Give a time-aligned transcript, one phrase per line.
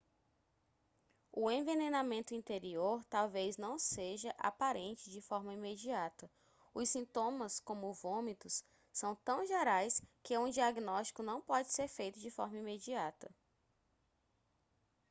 [1.31, 6.27] o envenenamento interior talvez não seja aparente de forma imediata
[6.73, 12.31] os sintomas como vômitos são tão gerais que um diagnóstico não pode ser feito de
[12.31, 13.29] forma imediata